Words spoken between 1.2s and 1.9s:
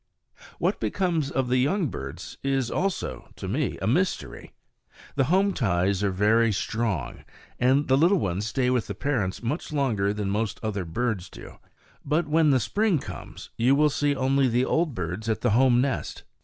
of the young